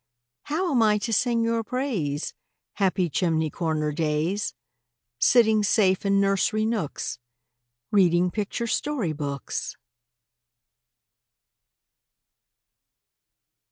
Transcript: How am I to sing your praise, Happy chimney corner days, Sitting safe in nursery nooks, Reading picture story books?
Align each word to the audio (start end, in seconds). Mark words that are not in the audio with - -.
How 0.45 0.71
am 0.71 0.81
I 0.81 0.97
to 0.97 1.13
sing 1.13 1.43
your 1.43 1.63
praise, 1.63 2.33
Happy 2.73 3.07
chimney 3.07 3.51
corner 3.51 3.91
days, 3.91 4.55
Sitting 5.19 5.61
safe 5.61 6.03
in 6.07 6.19
nursery 6.19 6.65
nooks, 6.65 7.19
Reading 7.91 8.31
picture 8.31 8.65
story 8.65 9.13
books? 9.13 9.75